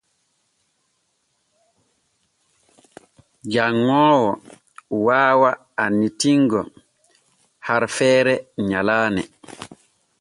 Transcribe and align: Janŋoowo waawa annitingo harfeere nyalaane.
Janŋoowo 3.53 4.29
waawa 5.05 5.49
annitingo 5.83 6.59
harfeere 7.67 8.33
nyalaane. 8.69 9.21